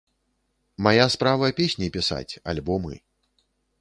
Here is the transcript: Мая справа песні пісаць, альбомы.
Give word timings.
Мая 0.87 1.05
справа 1.15 1.51
песні 1.59 1.91
пісаць, 1.99 2.39
альбомы. 2.55 2.95